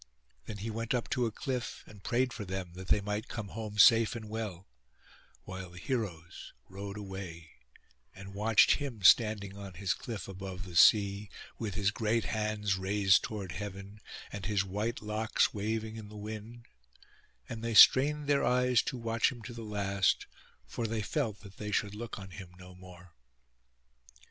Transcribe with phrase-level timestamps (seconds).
[0.47, 3.49] Then he went up to a cliff, and prayed for them, that they might come
[3.49, 4.67] home safe and well;
[5.43, 7.51] while the heroes rowed away,
[8.15, 11.29] and watched him standing on his cliff above the sea,
[11.59, 14.01] with his great hands raised toward heaven,
[14.31, 16.65] and his white locks waving in the wind;
[17.47, 20.25] and they strained their eyes to watch him to the last,
[20.65, 23.13] for they felt that they should look on him no more.